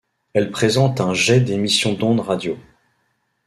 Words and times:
Elle 0.33 0.49
présente 0.49 0.99
un 0.99 1.13
jet 1.13 1.41
d'émission 1.41 1.93
d'onde 1.93 2.21
radio. 2.21 2.57